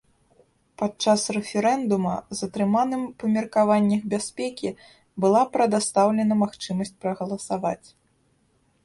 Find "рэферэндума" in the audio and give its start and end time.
1.37-2.13